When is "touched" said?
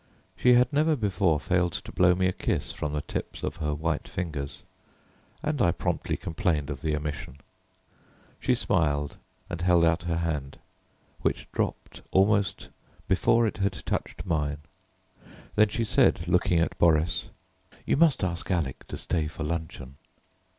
13.85-14.25